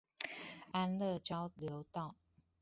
[0.71, 2.15] 安樂交流道